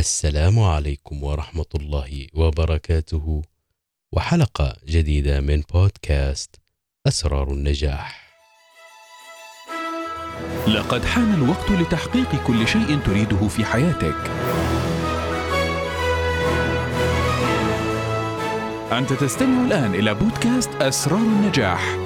السلام 0.00 0.58
عليكم 0.58 1.24
ورحمة 1.24 1.72
الله 1.74 2.26
وبركاته 2.34 3.42
وحلقة 4.12 4.76
جديدة 4.88 5.40
من 5.40 5.62
بودكاست 5.74 6.56
أسرار 7.06 7.50
النجاح. 7.50 8.32
لقد 10.66 11.04
حان 11.04 11.34
الوقت 11.34 11.70
لتحقيق 11.70 12.44
كل 12.46 12.68
شيء 12.68 12.98
تريده 13.06 13.48
في 13.48 13.64
حياتك. 13.64 14.30
أنت 18.92 19.12
تستمع 19.12 19.66
الآن 19.66 19.94
إلى 19.94 20.14
بودكاست 20.14 20.70
أسرار 20.70 21.20
النجاح. 21.20 21.96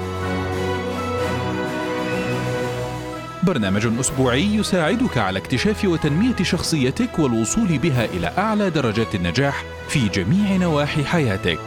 برنامج 3.45 3.87
أسبوعي 3.99 4.55
يساعدك 4.55 5.17
على 5.17 5.39
اكتشاف 5.39 5.85
وتنمية 5.85 6.35
شخصيتك 6.41 7.19
والوصول 7.19 7.77
بها 7.77 8.05
إلى 8.05 8.31
أعلى 8.37 8.69
درجات 8.69 9.15
النجاح 9.15 9.63
في 9.87 10.07
جميع 10.07 10.55
نواحي 10.55 11.03
حياتك. 11.03 11.59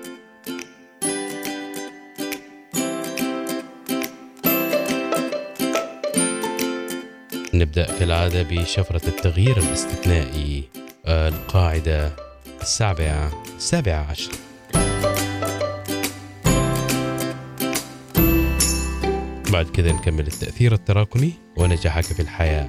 نبدأ 7.55 7.99
كالعادة 7.99 8.43
بشفرة 8.43 9.09
التغيير 9.09 9.59
الاستثنائي 9.59 10.65
القاعدة 11.07 12.17
السابعة 12.63 13.45
السابعة 13.57 14.11
عشر. 14.11 14.33
بعد 19.53 19.67
كذا 19.67 19.93
نكمل 19.93 20.27
التأثير 20.27 20.73
التراكمي 20.73 21.33
ونجاحك 21.57 22.05
في 22.05 22.23
الحياة. 22.23 22.69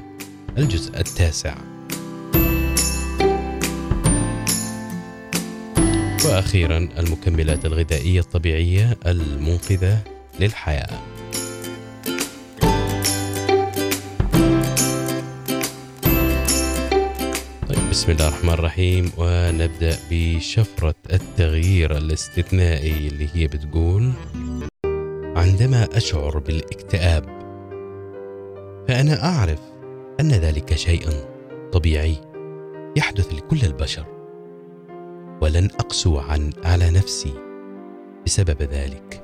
الجزء 0.58 1.00
التاسع. 1.00 1.79
وأخيرا 6.26 6.78
المكملات 6.78 7.66
الغذائية 7.66 8.20
الطبيعية 8.20 8.98
المنقذة 9.08 10.00
للحياة. 10.40 11.00
طيب 17.70 17.90
بسم 17.92 18.12
الله 18.12 18.28
الرحمن 18.28 18.54
الرحيم 18.54 19.12
ونبدأ 19.18 19.98
بشفرة 20.12 20.96
التغيير 21.14 21.98
الاستثنائي 21.98 23.08
اللي 23.08 23.28
هي 23.34 23.48
بتقول 23.48 24.12
عندما 25.36 25.88
أشعر 25.98 26.40
بالاكتئاب 26.40 27.24
فأنا 28.88 29.24
أعرف 29.26 29.60
أن 30.20 30.32
ذلك 30.32 30.76
شيء 30.76 31.10
طبيعي 31.72 32.16
يحدث 32.98 33.34
لكل 33.34 33.66
البشر. 33.66 34.19
ولن 35.42 35.66
أقسو 35.80 36.18
عن 36.18 36.52
على 36.64 36.92
نفسي 36.92 37.34
بسبب 38.26 38.62
ذلك. 38.62 39.24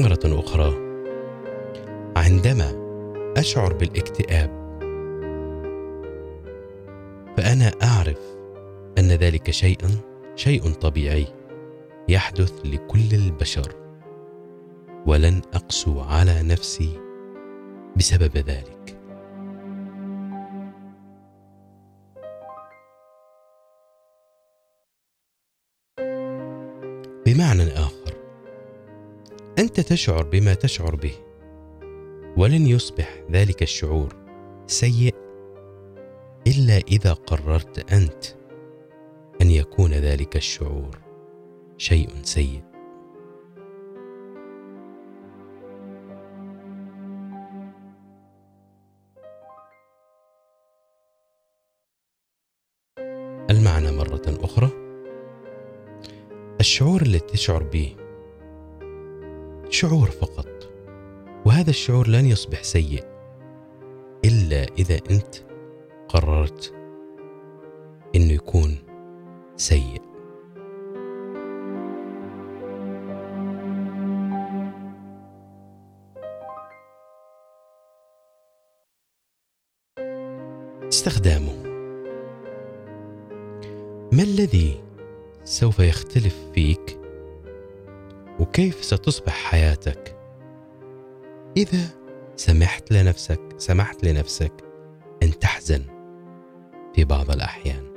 مرة 0.00 0.40
أخرى 0.40 0.74
عندما 2.16 2.72
أشعر 3.36 3.72
بالاكتئاب 3.72 4.60
فأنا 7.36 7.72
أعرف 7.82 8.20
أن 8.98 9.08
ذلك 9.08 9.50
شيء 9.50 9.78
شيء 10.36 10.72
طبيعي 10.72 11.26
يحدث 12.08 12.52
لكل 12.64 13.14
البشر. 13.14 13.74
ولن 15.06 15.42
أقسو 15.54 16.00
على 16.00 16.42
نفسي 16.42 17.09
بسبب 17.96 18.36
ذلك. 18.36 18.96
بمعنى 27.26 27.62
آخر 27.62 28.14
أنت 29.58 29.80
تشعر 29.80 30.22
بما 30.22 30.54
تشعر 30.54 30.94
به 30.94 31.14
ولن 32.36 32.66
يصبح 32.66 33.22
ذلك 33.30 33.62
الشعور 33.62 34.16
سيء 34.66 35.14
إلا 36.46 36.76
إذا 36.76 37.12
قررت 37.12 37.92
أنت 37.92 38.24
أن 39.42 39.50
يكون 39.50 39.92
ذلك 39.92 40.36
الشعور 40.36 40.98
شيء 41.78 42.08
سيء. 42.22 42.69
أخرى؟ 54.50 54.70
الشعور 56.60 57.02
اللي 57.02 57.18
تشعر 57.18 57.62
به 57.62 57.96
شعور 59.68 60.10
فقط 60.10 60.48
وهذا 61.46 61.70
الشعور 61.70 62.08
لن 62.08 62.26
يصبح 62.26 62.62
سيء 62.62 63.04
إلا 64.24 64.66
إذا 64.78 65.00
أنت 65.10 65.34
قررت 66.08 66.74
إنه 68.14 68.32
يكون 68.32 68.78
سيء. 69.56 70.02
استخدامه. 80.88 81.69
ما 84.12 84.22
الذي 84.22 84.84
سوف 85.44 85.78
يختلف 85.78 86.36
فيك؟ 86.54 87.00
وكيف 88.40 88.84
ستصبح 88.84 89.32
حياتك؟ 89.32 90.16
إذا 91.56 91.88
سمحت 92.36 92.92
لنفسك 92.92 93.40
سمحت 93.56 94.04
لنفسك 94.04 94.52
أن 95.22 95.38
تحزن 95.38 95.82
في 96.94 97.04
بعض 97.04 97.30
الأحيان. 97.30 97.90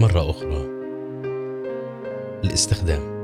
مرة 0.00 0.30
أخرى. 0.30 0.66
الاستخدام. 2.44 3.19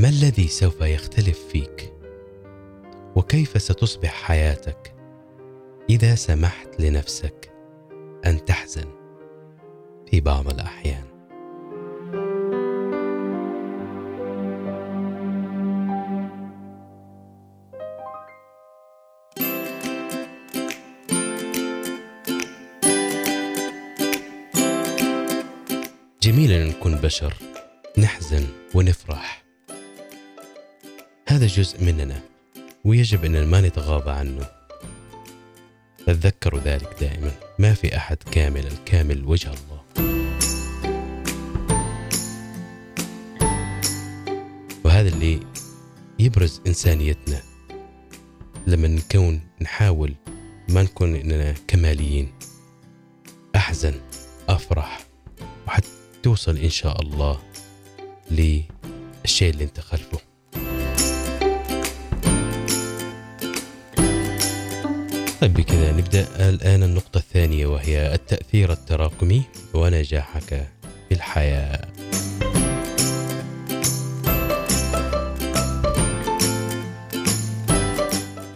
ما 0.00 0.08
الذي 0.08 0.48
سوف 0.48 0.80
يختلف 0.80 1.38
فيك؟ 1.52 1.92
وكيف 3.16 3.62
ستصبح 3.62 4.10
حياتك 4.22 4.94
إذا 5.90 6.14
سمحت 6.14 6.80
لنفسك 6.80 7.52
أن 8.26 8.44
تحزن 8.44 8.88
في 10.10 10.20
بعض 10.20 10.48
الأحيان؟ 10.48 11.04
جميل 26.22 26.52
أن 26.52 26.68
نكون 26.68 26.96
بشر 26.96 27.34
نحزن 27.98 28.46
ونفرح. 28.74 29.47
هذا 31.28 31.46
جزء 31.46 31.84
مننا 31.84 32.20
ويجب 32.84 33.24
أن 33.24 33.46
ما 33.46 33.60
نتغاضى 33.60 34.10
عنه. 34.10 34.46
تذكروا 36.06 36.60
ذلك 36.60 36.96
دائما 37.00 37.32
ما 37.58 37.74
في 37.74 37.96
أحد 37.96 38.16
كامل 38.16 38.66
الكامل 38.66 39.24
وجه 39.24 39.50
الله. 39.50 39.82
وهذا 44.84 45.08
اللي 45.08 45.40
يبرز 46.18 46.60
إنسانيتنا. 46.66 47.42
لما 48.66 48.88
نكون 48.88 49.40
نحاول 49.60 50.14
ما 50.68 50.82
نكون 50.82 51.14
إننا 51.14 51.54
كماليين. 51.66 52.32
أحزن 53.56 53.94
أفرح 54.48 55.00
وحتوصل 55.66 56.56
إن 56.56 56.70
شاء 56.70 57.02
الله 57.02 57.40
للشيء 58.30 59.50
اللي 59.50 59.64
أنت 59.64 59.80
خلفه. 59.80 60.27
طيب 65.40 65.54
بكذا 65.54 65.92
نبدأ 65.92 66.48
الآن 66.48 66.82
النقطة 66.82 67.18
الثانية 67.18 67.66
وهي 67.66 68.14
التأثير 68.14 68.72
التراكمي 68.72 69.42
ونجاحك 69.74 70.68
في 71.08 71.14
الحياة. 71.14 71.88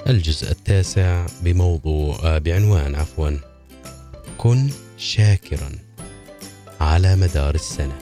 الجزء 0.08 0.50
التاسع 0.50 1.26
بموضوع 1.43 2.38
بعنوان 2.38 2.94
عفوا 2.94 3.31
كن 4.38 4.70
شاكرا 4.99 5.70
على 6.81 7.17
مدار 7.17 7.55
السنة. 7.55 7.99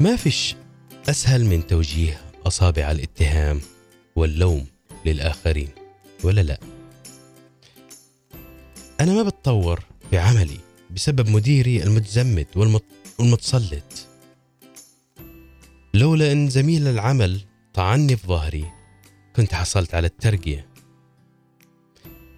ما 0.00 0.16
فيش 0.16 0.54
أسهل 1.08 1.44
من 1.44 1.66
توجيه 1.66 2.20
أصابع 2.46 2.90
الاتهام 2.90 3.60
واللوم 4.16 4.66
للآخرين 5.06 5.68
ولا 6.24 6.40
لا؟ 6.40 6.60
أنا 9.00 9.12
ما 9.12 9.22
بتطور 9.22 9.84
في 10.10 10.18
عملي 10.18 10.58
بسبب 10.90 11.28
مديري 11.28 11.82
المتزمت 11.82 12.56
والمتسلط. 13.18 14.08
لولا 15.94 16.32
أن 16.32 16.48
زميل 16.48 16.88
العمل 16.88 17.40
طعني 17.74 18.16
في 18.16 18.26
ظهري 18.26 18.64
كنت 19.36 19.54
حصلت 19.54 19.94
على 19.94 20.06
الترقية. 20.06 20.66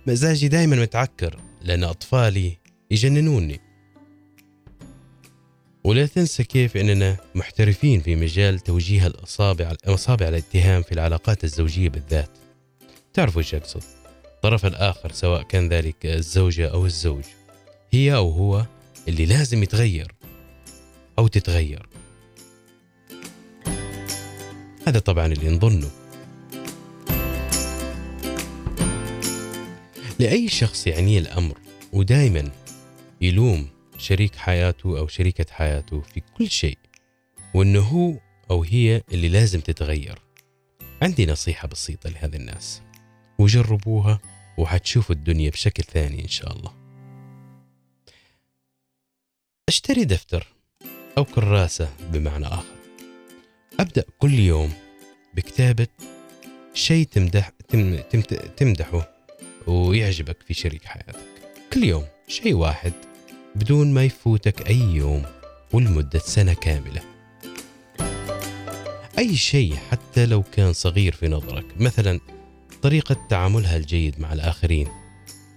مزاجي 0.07 0.49
دايما 0.49 0.77
متعكر 0.77 1.41
لأن 1.63 1.85
أطفالي 1.85 2.59
يجننوني. 2.91 3.61
ولا 5.95 6.07
تنسى 6.07 6.45
كيف 6.45 6.77
إننا 6.77 7.17
محترفين 7.35 8.01
في 8.01 8.17
مجال 8.17 8.61
توجيه 8.61 9.07
الاصابع 9.07 9.73
اصابع 9.85 10.29
الاتهام 10.29 10.83
في 10.83 10.93
العلاقات 10.93 11.45
الزوجية 11.45 11.89
بالذات. 11.89 12.31
تعرفوا 13.13 13.41
إيش 13.41 13.55
اقصد؟ 13.55 13.83
الطرف 14.25 14.67
الآخر 14.67 15.13
سواء 15.13 15.43
كان 15.43 15.69
ذلك 15.69 16.07
الزوجة 16.07 16.69
أو 16.69 16.87
الزوج 16.87 17.23
هي 17.91 18.15
أو 18.15 18.31
هو 18.31 18.67
اللي 19.09 19.27
لازم 19.27 19.63
يتغير 19.63 20.15
أو 21.19 21.27
تتغير. 21.27 21.89
هذا 24.87 24.99
طبعا 24.99 25.27
اللي 25.27 25.51
نظنه. 25.51 25.91
لأي 30.19 30.49
شخص 30.49 30.87
يعنيه 30.87 31.19
الأمر 31.19 31.59
ودائما 31.93 32.51
يلوم 33.21 33.74
شريك 34.05 34.37
حياته 34.37 34.99
أو 34.99 35.07
شريكة 35.07 35.47
حياته 35.53 36.01
في 36.01 36.21
كل 36.21 36.51
شيء 36.51 36.79
وأنه 37.55 37.81
هو 37.81 38.15
أو 38.51 38.63
هي 38.63 39.03
اللي 39.13 39.29
لازم 39.29 39.61
تتغير. 39.61 40.19
عندي 41.03 41.27
نصيحة 41.27 41.69
بسيطة 41.69 42.11
لهذه 42.11 42.37
الناس. 42.37 42.83
وجربوها 43.39 44.21
وحتشوفوا 44.59 45.15
الدنيا 45.15 45.51
بشكل 45.51 45.83
ثاني 45.83 46.23
إن 46.23 46.29
شاء 46.29 46.53
الله. 46.53 46.73
أشتري 49.69 50.05
دفتر 50.05 50.47
أو 51.19 51.25
كراسة 51.25 51.89
بمعنى 52.13 52.47
آخر. 52.47 52.75
أبدأ 53.81 54.05
كل 54.19 54.35
يوم 54.35 54.73
بكتابة 55.35 55.89
شيء 56.75 57.07
تمدح 57.07 57.49
تم 57.49 57.97
تم 57.97 58.21
تمدحه 58.57 59.09
ويعجبك 59.67 60.43
في 60.43 60.55
شريك 60.55 60.85
حياتك. 60.85 61.25
كل 61.73 61.85
يوم 61.85 62.07
شيء 62.29 62.55
واحد 62.55 62.93
بدون 63.57 63.95
ما 63.95 64.05
يفوتك 64.05 64.69
أي 64.69 64.81
يوم 64.81 65.23
ولمدة 65.73 66.19
سنة 66.19 66.53
كاملة. 66.53 67.03
أي 69.19 69.37
شيء 69.37 69.77
حتى 69.91 70.27
لو 70.27 70.43
كان 70.43 70.73
صغير 70.73 71.13
في 71.13 71.29
نظرك 71.29 71.65
مثلا 71.81 72.21
طريقة 72.83 73.17
تعاملها 73.29 73.77
الجيد 73.77 74.21
مع 74.21 74.33
الآخرين 74.33 74.89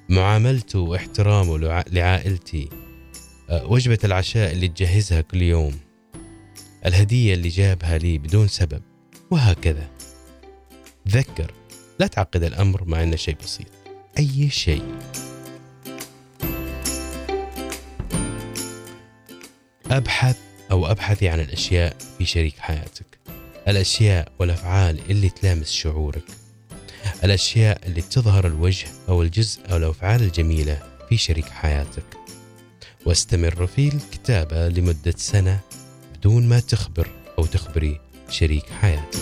معاملته 0.10 0.80
واحترامه 0.80 1.84
لعائلتي 1.92 2.70
أه، 3.50 3.66
وجبة 3.66 4.00
العشاء 4.04 4.52
اللي 4.52 4.68
تجهزها 4.68 5.22
كل 5.22 5.42
يوم 5.42 5.74
الهدية 6.86 7.34
اللي 7.34 7.50
جابها 7.50 7.98
لي 7.98 8.18
بدون 8.18 8.48
سبب 8.48 8.82
وهكذا. 9.32 9.90
تذكر 11.06 11.54
لا 12.00 12.08
تعقد 12.08 12.44
الأمر 12.44 12.84
مع 12.86 13.04
أنه 13.04 13.16
شيء 13.16 13.36
بسيط. 13.44 13.68
أي 14.18 14.50
شيء. 14.50 14.84
أبحث 19.98 20.38
أو 20.72 20.92
أبحثي 20.92 21.30
عن 21.30 21.40
الأشياء 21.40 21.98
في 22.18 22.26
شريك 22.26 22.58
حياتك. 22.60 23.06
الأشياء 23.68 24.32
والأفعال 24.40 25.00
اللي 25.10 25.30
تلامس 25.30 25.72
شعورك. 25.72 26.24
الأشياء 27.24 27.88
اللي 27.88 28.02
تظهر 28.02 28.48
الوجه 28.48 28.88
أو 29.10 29.22
الجزء 29.22 29.60
أو 29.72 29.78
الأفعال 29.78 30.22
الجميلة 30.22 30.80
في 31.10 31.18
شريك 31.18 31.46
حياتك. 31.46 32.04
واستمر 33.06 33.68
في 33.68 33.88
الكتابة 33.88 34.70
لمدة 34.70 35.14
سنة 35.18 35.60
بدون 36.18 36.48
ما 36.48 36.60
تخبر 36.60 37.08
أو 37.40 37.46
تخبري 37.46 38.00
شريك 38.30 38.66
حياتك. 38.70 39.20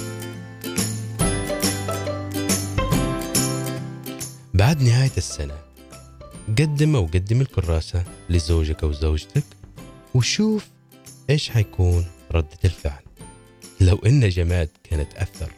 بعد 4.53 4.82
نهاية 4.82 5.17
السنة 5.17 5.58
قدم 6.48 6.96
أو 6.96 7.05
قدم 7.05 7.41
الكراسة 7.41 8.03
لزوجك 8.29 8.84
أو 8.84 8.91
زوجتك 8.91 9.44
وشوف 10.15 10.69
إيش 11.29 11.50
حيكون 11.50 12.05
ردة 12.31 12.60
الفعل. 12.65 13.03
لو 13.81 13.95
إن 14.05 14.29
جماد 14.29 14.69
كانت 14.84 15.13
أثر 15.13 15.51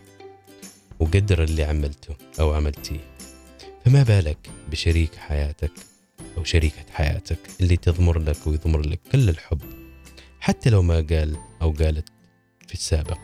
وقدر 0.99 1.43
اللي 1.43 1.63
عملته 1.63 2.15
أو 2.39 2.53
عملتيه 2.53 2.99
فما 3.85 4.03
بالك 4.03 4.49
بشريك 4.71 5.15
حياتك 5.15 5.71
أو 6.37 6.43
شريكة 6.43 6.85
حياتك 6.93 7.37
اللي 7.61 7.77
تضمر 7.77 8.19
لك 8.19 8.47
ويضمر 8.47 8.81
لك 8.81 8.99
كل 9.11 9.29
الحب 9.29 9.61
حتى 10.39 10.69
لو 10.69 10.81
ما 10.81 10.95
قال 10.95 11.37
أو 11.61 11.71
قالت 11.71 12.09
في 12.67 12.73
السابق. 12.73 13.19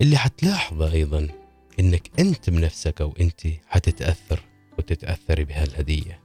اللي 0.00 0.16
حتلاحظه 0.16 0.92
أيضا 0.92 1.28
إنك 1.80 2.10
أنت 2.18 2.50
بنفسك 2.50 3.00
أو 3.00 3.14
أنت 3.20 3.40
حتتأثر 3.66 4.40
وتتأثري 4.78 5.44
بهالهدية. 5.44 6.20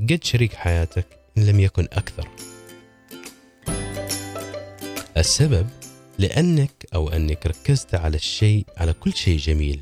قد 0.00 0.24
شريك 0.24 0.54
حياتك 0.54 1.18
إن 1.38 1.46
لم 1.46 1.60
يكن 1.60 1.88
أكثر. 1.92 2.28
السبب 5.16 5.66
لأنك 6.18 6.86
أو 6.94 7.08
أنك 7.08 7.46
ركزت 7.46 7.94
على 7.94 8.16
الشيء 8.16 8.66
على 8.76 8.92
كل 8.92 9.12
شيء 9.14 9.38
جميل 9.38 9.80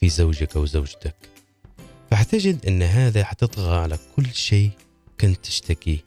في 0.00 0.08
زوجك 0.08 0.56
أو 0.56 0.66
زوجتك. 0.66 1.14
فحتجد 2.10 2.66
أن 2.66 2.82
هذا 2.82 3.24
حتطغى 3.24 3.76
على 3.76 3.98
كل 4.16 4.34
شيء 4.34 4.70
كنت 5.20 5.36
تشتكي 5.44 6.04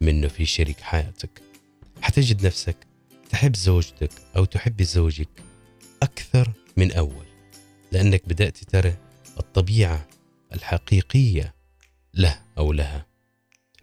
منه 0.00 0.28
في 0.28 0.46
شريك 0.46 0.80
حياتك. 0.80 1.42
حتجد 2.02 2.46
نفسك 2.46 2.76
تحب 3.30 3.56
زوجتك 3.56 4.10
أو 4.36 4.44
تحب 4.44 4.82
زوجك 4.82 5.28
أكثر 6.02 6.52
من 6.76 6.92
أول 6.92 7.26
لأنك 7.92 8.28
بدأت 8.28 8.56
ترى 8.56 8.94
الطبيعة 9.38 10.08
الحقيقية 10.54 11.54
له 12.14 12.40
أو 12.58 12.72
لها. 12.72 13.13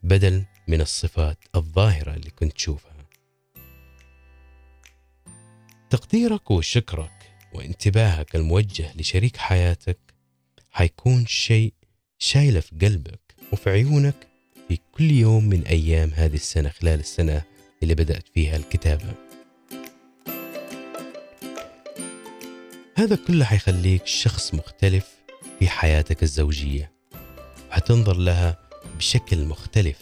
بدل 0.04 0.46
من 0.68 0.82
الصفات 0.82 1.38
الظاهرة 1.56 2.14
اللي 2.14 2.30
كنت 2.30 2.54
تشوفها 2.54 2.92
تقديرك 5.90 6.52
وشكرك 6.52 7.36
وانتباهك 7.54 8.36
الموجه 8.36 8.94
لشريك 8.96 9.38
حياتك 9.38 10.00
حيكون 10.72 11.26
شيء 11.26 11.74
شايله 12.20 12.60
في 12.60 12.76
قلبك 12.82 13.36
وفي 13.54 13.70
عيونك 13.70 14.28
في 14.68 14.80
كل 14.92 15.12
يوم 15.12 15.46
من 15.46 15.68
أيام 15.68 16.12
هذه 16.16 16.36
السنة 16.36 16.70
خلال 16.70 17.00
السنة 17.00 17.42
اللي 17.84 17.96
بدأت 17.96 18.28
فيها 18.34 18.58
الكتابة. 18.58 19.14
هذا 22.96 23.16
كله 23.28 23.46
حيخليك 23.46 24.08
شخص 24.08 24.54
مختلف 24.54 25.08
في 25.60 25.70
حياتك 25.70 26.24
الزوجية 26.24 26.92
وحتنظر 27.70 28.18
لها 28.18 28.71
بشكل 29.02 29.46
مختلف 29.46 29.98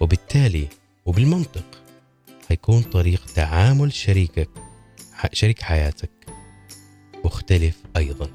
وبالتالي 0.00 0.68
وبالمنطق 1.04 1.82
حيكون 2.48 2.82
طريق 2.82 3.26
تعامل 3.34 3.92
شريكك 3.92 4.50
شريك 5.32 5.62
حياتك 5.62 6.10
مختلف 7.24 7.76
أيضا. 7.96 8.30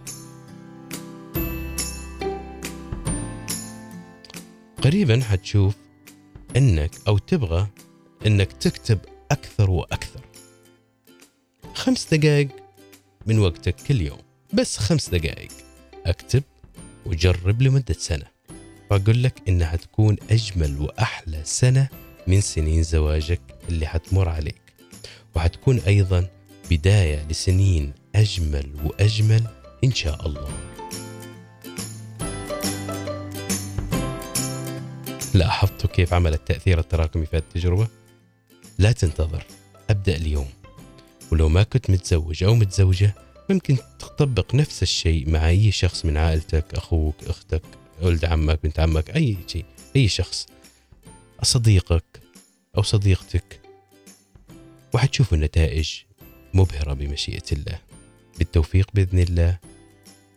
قريبا 4.82 5.22
حتشوف 5.24 5.76
إنك 6.58 6.92
أو 7.08 7.18
تبغى 7.18 7.68
إنك 8.26 8.52
تكتب 8.52 9.00
أكثر 9.32 9.72
وأكثر. 9.72 10.22
خمس 11.74 12.14
دقائق 12.14 12.50
من 13.28 13.40
وقتك 13.40 13.76
كل 13.88 14.02
يوم 14.02 14.22
بس 14.54 14.78
خمس 14.78 15.10
دقائق 15.10 15.52
أكتب 16.06 16.44
وجرب 17.06 17.62
لمدة 17.62 17.94
سنة 17.94 18.41
فأقول 18.92 19.24
لك 19.24 19.34
إنها 19.48 19.76
تكون 19.76 20.16
أجمل 20.32 20.82
وأحلى 20.82 21.42
سنة 21.44 21.88
من 22.28 22.42
سنين 22.42 22.84
زواجك 22.84 23.42
اللي 23.70 23.88
حتمر 23.88 24.30
عليك. 24.30 24.62
وحتكون 25.36 25.80
أيضا 25.80 26.28
بداية 26.72 27.26
لسنين 27.30 27.94
أجمل 28.16 28.70
وأجمل 28.84 29.44
إن 29.84 29.94
شاء 29.94 30.28
الله. 30.28 30.50
لاحظتوا 35.34 35.90
كيف 35.90 36.14
عمل 36.14 36.34
التأثير 36.34 36.80
التراكمي 36.80 37.26
في 37.26 37.38
التجربة؟ 37.38 37.88
لا 38.78 38.92
تنتظر 38.92 39.46
أبدأ 39.90 40.16
اليوم. 40.16 40.50
ولو 41.32 41.50
ما 41.50 41.64
كنت 41.64 41.90
متزوج 41.90 42.44
أو 42.44 42.56
متزوجة 42.56 43.16
ممكن 43.50 43.78
تطبق 44.00 44.56
نفس 44.56 44.84
الشيء 44.84 45.30
مع 45.30 45.50
أي 45.50 45.72
شخص 45.72 46.06
من 46.06 46.18
عائلتك 46.18 46.66
أخوك 46.74 47.16
أختك. 47.28 47.81
ولد 48.02 48.26
عمك 48.26 48.60
بنت 48.64 48.80
عمك 48.80 49.16
أي 49.16 49.38
شيء 49.48 49.66
أي 49.96 50.08
شخص 50.08 50.48
صديقك 51.44 52.22
أو 52.78 52.82
صديقتك 52.82 53.62
وحتشوفوا 54.94 55.38
النتائج 55.38 55.90
مبهرة 56.54 56.94
بمشيئة 56.94 57.44
الله. 57.52 57.80
بالتوفيق 58.38 58.88
بإذن 58.94 59.20
الله 59.20 59.58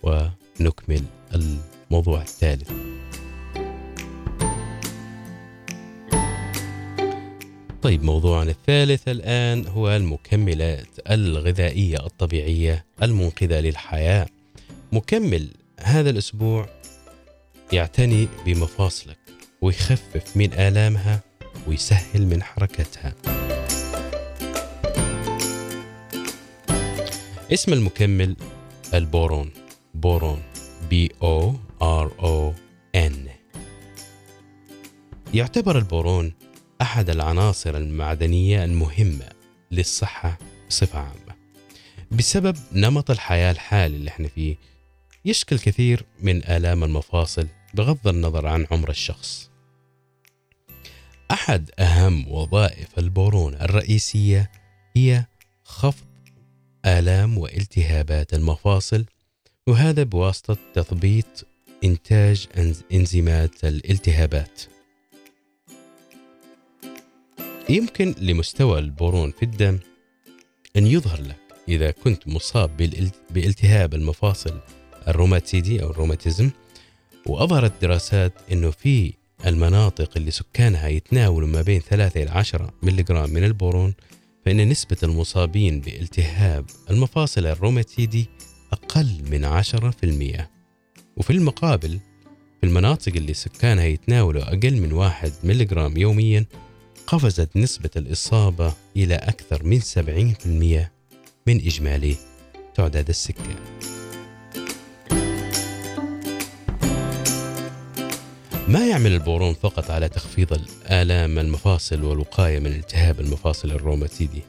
ونكمل 0.03 1.05
الموضوع 1.35 2.23
الثالث. 2.23 2.71
طيب 7.83 8.03
موضوعنا 8.03 8.51
الثالث 8.51 9.09
الآن 9.09 9.67
هو 9.67 9.97
المكملات 9.97 10.89
الغذائية 11.11 12.07
الطبيعية 12.07 12.85
المنقذة 13.03 13.61
للحياة. 13.61 14.27
مكمل 14.93 15.49
هذا 15.81 16.11
الأسبوع 16.11 16.69
يعتني 17.73 18.29
بمفاصلك 18.47 19.19
ويخفف 19.61 20.37
من 20.37 20.53
آلامها 20.53 21.21
ويسهل 21.67 22.27
من 22.27 22.43
حركتها. 22.43 23.15
اسم 27.53 27.73
المكمل 27.73 28.37
البورون. 28.95 29.51
بورون. 29.95 30.43
B 30.91 31.13
O 31.23 31.55
R 31.83 32.13
O 32.19 32.55
N. 32.95 33.27
يعتبر 35.35 35.79
البورون 35.79 36.33
أحد 36.83 37.11
العناصر 37.11 37.77
المعدنية 37.77 38.65
المهمة 38.65 39.29
للصحة 39.71 40.39
بصفة 40.69 40.99
عامة. 40.99 41.35
بسبب 42.11 42.57
نمط 42.73 43.11
الحياة 43.11 43.51
الحالي 43.51 43.97
اللي 43.97 44.11
إحنا 44.11 44.29
فيه 44.29 44.57
يشكل 45.25 45.59
كثير 45.59 46.05
من 46.21 46.45
آلام 46.45 46.85
المفاصل 46.85 47.47
بغض 47.75 48.09
النظر 48.09 48.47
عن 48.47 48.67
عمر 48.71 48.91
الشخص 48.91 49.51
أحد 51.31 51.71
أهم 51.79 52.29
وظائف 52.29 52.99
البورون 52.99 53.55
الرئيسية 53.55 54.51
هي 54.97 55.25
خفض 55.65 56.05
آلام 56.87 57.39
والتهابات 57.39 58.35
المفاصل 58.35 59.05
وهذا 59.67 60.03
بواسطة 60.03 60.57
تثبيط 60.75 61.47
إنتاج 61.85 62.47
إنزيمات 62.93 63.65
الالتهابات. 63.65 64.63
يمكن 67.69 68.15
لمستوى 68.19 68.79
البورون 68.79 69.31
في 69.31 69.43
الدم 69.43 69.79
أن 70.77 70.87
يظهر 70.87 71.21
لك 71.21 71.41
إذا 71.69 71.91
كنت 71.91 72.29
مصاب 72.29 72.77
بالتهاب 73.31 73.95
المفاصل 73.95 74.61
الروماتيدي 75.09 75.83
أو 75.83 75.91
الروماتيزم 75.91 76.51
وأظهرت 77.27 77.73
دراسات 77.83 78.33
أنه 78.53 78.71
في 78.71 79.13
المناطق 79.47 80.11
اللي 80.17 80.31
سكانها 80.31 80.89
يتناولوا 80.89 81.49
ما 81.49 81.63
بين 81.63 81.81
3 81.81 82.23
إلى 82.23 82.31
10 82.31 82.71
ملغ 82.83 83.27
من 83.27 83.45
البورون 83.45 83.95
فإن 84.45 84.69
نسبة 84.69 84.97
المصابين 85.03 85.81
بالتهاب 85.81 86.65
المفاصل 86.91 87.47
الروماتيدي 87.47 88.27
أقل 88.73 89.23
من 89.31 89.63
10% 89.63 90.43
وفي 91.17 91.31
المقابل 91.31 91.99
في 92.61 92.67
المناطق 92.67 93.13
اللي 93.17 93.35
سكانها 93.35 93.85
يتناولوا 93.85 94.43
أقل 94.43 94.81
من 94.81 94.93
1 94.93 95.33
ملغ 95.45 95.99
يوميا 95.99 96.47
قفزت 97.07 97.57
نسبة 97.57 97.91
الإصابة 97.97 98.73
إلى 98.97 99.15
أكثر 99.15 99.65
من 99.65 99.81
70% 99.81 99.87
من 101.47 101.57
إجمالي 101.57 102.17
تعداد 102.75 103.09
السكان. 103.09 103.57
ما 108.69 108.87
يعمل 108.89 109.13
البورون 109.13 109.55
فقط 109.55 109.91
على 109.91 110.09
تخفيض 110.09 110.53
الآلام 110.53 111.39
المفاصل 111.39 112.05
والوقاية 112.05 112.59
من 112.59 112.67
التهاب 112.67 113.21
المفاصل 113.21 113.71
الروماتيدي 113.71 114.43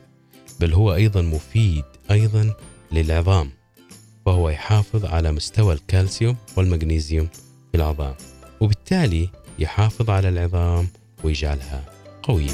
بل 0.59 0.73
هو 0.73 0.93
أيضا 0.93 1.21
مفيد 1.21 1.83
أيضا 2.11 2.53
للعظام 2.91 3.51
وهو 4.25 4.49
يحافظ 4.49 5.05
على 5.05 5.31
مستوى 5.31 5.73
الكالسيوم 5.73 6.35
والمغنيسيوم 6.55 7.27
في 7.71 7.77
العظام 7.77 8.15
وبالتالي 8.59 9.29
يحافظ 9.59 10.09
على 10.09 10.29
العظام 10.29 10.87
ويجعلها 11.23 11.83
قوية. 12.23 12.51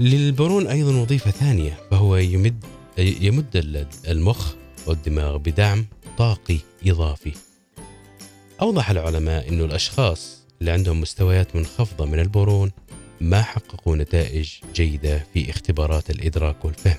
للبرون 0.00 0.66
أيضا 0.66 0.96
وظيفة 0.96 1.30
ثانية 1.30 1.78
فهو 1.90 2.16
يمد 2.16 2.64
يمد 2.98 3.86
المخ 4.08 4.52
والدماغ 4.86 5.36
بدعم 5.36 5.86
طاقي 6.18 6.58
إضافي. 6.86 7.32
أوضح 8.60 8.90
العلماء 8.90 9.48
أن 9.48 9.60
الأشخاص 9.60 10.42
اللي 10.60 10.70
عندهم 10.70 11.00
مستويات 11.00 11.56
منخفضة 11.56 12.04
من 12.04 12.20
البورون 12.20 12.70
ما 13.20 13.42
حققوا 13.42 13.96
نتائج 13.96 14.50
جيدة 14.74 15.26
في 15.34 15.50
اختبارات 15.50 16.10
الإدراك 16.10 16.64
والفهم 16.64 16.98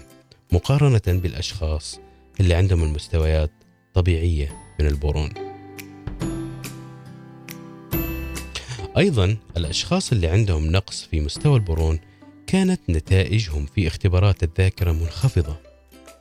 مقارنة 0.51 1.01
بالأشخاص 1.08 2.00
اللي 2.39 2.53
عندهم 2.53 2.84
المستويات 2.84 3.51
طبيعية 3.93 4.51
من 4.79 4.88
البورون 4.88 5.29
أيضا 8.98 9.38
الأشخاص 9.58 10.12
اللي 10.12 10.27
عندهم 10.27 10.72
نقص 10.72 11.03
في 11.12 11.22
مستوى 11.22 11.55
البورون 11.55 12.00
كانت 12.48 12.82
نتائجهم 12.89 13.65
في 13.65 13.88
اختبارات 13.88 14.43
الذاكرة 14.43 14.91
منخفضة 14.91 15.55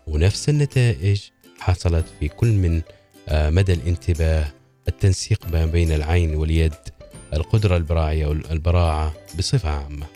ونفس 0.07 0.49
النتائج 0.49 1.21
حصلت 1.63 2.05
في 2.21 2.29
كل 2.29 2.53
من 2.53 2.83
آه، 3.29 3.51
مدى 3.51 3.73
الانتباه 3.73 4.53
التنسيق 4.89 5.47
ما 5.53 5.67
بين 5.67 5.93
العين 5.93 6.35
واليد 6.35 6.75
القدرة 7.33 7.77
البراعية 7.77 8.27
والبراعة 8.27 9.13
بصفة 9.39 9.71
عامة. 9.71 10.07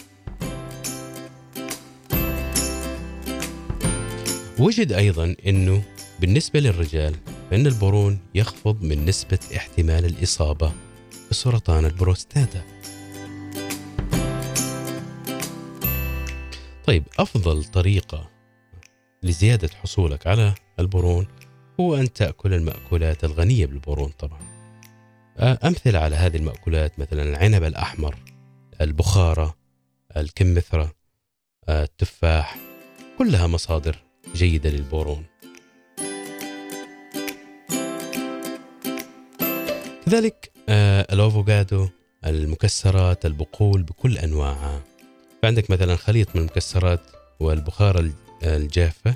وجد 4.59 4.93
أيضا 4.93 5.37
أنه 5.47 5.83
بالنسبة 6.21 6.61
للرجال 6.61 7.15
فإن 7.51 7.67
البرون 7.67 8.19
يخفض 8.35 8.83
من 8.83 9.05
نسبة 9.05 9.39
احتمال 9.57 10.05
الإصابة 10.05 10.73
بسرطان 11.31 11.85
البروستاتا. 11.85 12.63
طيب 16.87 17.05
أفضل 17.19 17.65
طريقة 17.65 18.31
لزيادة 19.23 19.69
حصولك 19.69 20.27
على 20.27 20.55
البرون 20.81 21.27
هو 21.81 21.97
أن 21.97 22.13
تأكل 22.13 22.55
المأكولات 22.55 23.25
الغنية 23.25 23.67
بالبرون 23.67 24.09
طبعا. 24.19 24.39
أمثلة 25.39 25.99
على 25.99 26.17
هذه 26.17 26.37
المأكولات 26.37 26.99
مثلا 26.99 27.23
العنب 27.23 27.65
الأحمر 27.65 28.17
البخارة 28.81 29.57
الكمثرى 30.17 30.91
التفاح 31.69 32.57
كلها 33.19 33.47
مصادر 33.47 33.97
جيدة 34.35 34.71
للبورون 34.71 35.25
كذلك 40.07 40.53
الأوفوغادو 41.13 41.89
المكسرات 42.27 43.27
البقول 43.27 43.83
بكل 43.83 44.19
أنواعها. 44.19 44.81
فعندك 45.43 45.71
مثلا 45.71 45.97
خليط 45.97 46.37
من 46.37 46.41
المكسرات 46.41 47.01
والبخار 47.41 48.11
الجافة 48.43 49.15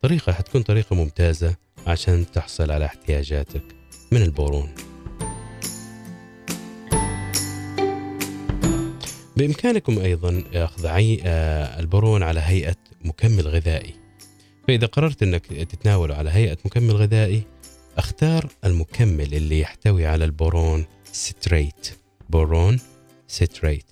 طريقة 0.00 0.32
حتكون 0.32 0.62
طريقة 0.62 0.96
ممتازة 0.96 1.56
عشان 1.86 2.26
تحصل 2.32 2.70
على 2.70 2.84
احتياجاتك 2.84 3.62
من 4.12 4.22
البورون 4.22 4.74
بإمكانكم 9.36 9.98
أيضا 9.98 10.44
أخذ. 10.54 10.86
آه، 10.86 11.80
البورون 11.80 12.22
على 12.22 12.40
هيئة 12.40 12.76
مكمل 13.04 13.48
غذائي. 13.48 13.94
فإذا 14.68 14.86
قررت 14.86 15.22
أنك 15.22 15.46
تتناوله 15.46 16.14
على 16.14 16.30
هيئة 16.30 16.58
مكمل 16.64 16.90
غذائي 16.96 17.42
اختار 17.98 18.48
المكمل 18.64 19.34
اللي 19.34 19.60
يحتوي 19.60 20.06
على 20.06 20.24
البورون 20.24 20.84
citrate. 21.12 21.88
بورون 22.30 22.80
citrate. 23.28 23.86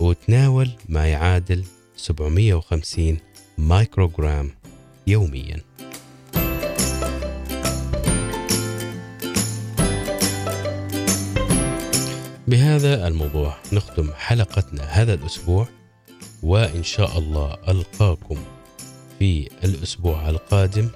وتناول 0.00 0.70
ما 0.88 1.06
يعادل 1.06 1.64
750 1.96 3.18
مايكروغرام 3.58 4.50
يوميا. 5.06 5.60
بهذا 12.48 13.08
الموضوع 13.08 13.56
نختم 13.72 14.10
حلقتنا 14.12 14.82
هذا 14.82 15.14
الأسبوع 15.14 15.68
وإن 16.42 16.82
شاء 16.82 17.18
الله 17.18 17.56
ألقاكم 17.68 18.36
في 19.18 19.48
الأسبوع 19.64 20.28
القادم 20.28 20.88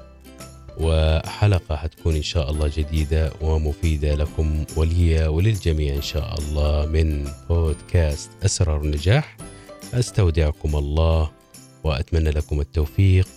وحلقة 0.80 1.76
حتكون 1.76 2.16
إن 2.16 2.23
شاء 2.23 2.50
الله 2.50 2.71
جديدة 2.76 3.33
ومفيدة 3.40 4.14
لكم 4.14 4.64
ولي 4.76 5.26
وللجميع 5.26 5.95
إن 5.95 6.02
شاء 6.02 6.38
الله 6.38 6.87
من 6.87 7.28
بودكاست 7.49 8.30
أسرار 8.45 8.80
النجاح. 8.80 9.37
أستودعكم 9.95 10.76
الله 10.76 11.30
وأتمنى 11.85 12.30
لكم 12.30 12.61
التوفيق 12.61 13.28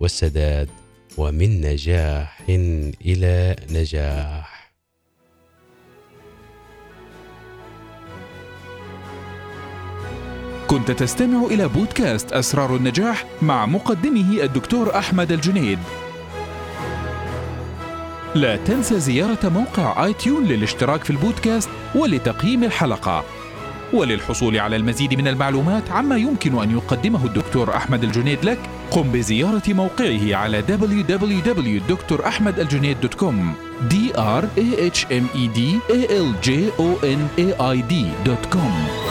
والسداد 0.00 0.68
ومن 1.16 1.60
نجاح 1.60 2.42
إلى 3.04 3.56
نجاح. 3.70 4.53
كنت 10.74 10.90
تستمع 10.90 11.46
إلى 11.46 11.68
بودكاست 11.68 12.32
أسرار 12.32 12.76
النجاح 12.76 13.26
مع 13.42 13.66
مقدمه 13.66 14.42
الدكتور 14.42 14.98
أحمد 14.98 15.32
الجنيد. 15.32 15.78
لا 18.34 18.56
تنسى 18.56 19.00
زيارة 19.00 19.48
موقع 19.48 20.04
آي 20.04 20.12
تيون 20.12 20.44
للاشتراك 20.44 21.04
في 21.04 21.10
البودكاست 21.10 21.68
ولتقييم 21.94 22.64
الحلقة. 22.64 23.24
وللحصول 23.92 24.58
على 24.58 24.76
المزيد 24.76 25.14
من 25.14 25.28
المعلومات 25.28 25.90
عما 25.90 26.16
يمكن 26.16 26.62
أن 26.62 26.70
يقدمه 26.70 27.26
الدكتور 27.26 27.76
أحمد 27.76 28.04
الجنيد 28.04 28.44
لك 28.44 28.58
قم 28.90 29.12
بزيارة 29.12 29.62
موقعه 29.68 30.34
على 30.34 30.62
www.drahmedaljunaid.com 30.62 33.34
d 33.90 33.94
r 34.14 34.44
a 34.56 34.88
h 34.96 34.98
m 35.10 35.24
e 35.34 35.48
d 35.56 35.58
a 35.90 35.92
l 36.26 36.28
j 36.40 36.70
o 36.78 36.98
n 37.02 37.28
a 37.44 37.46
i 37.74 37.76
d.com 37.90 39.03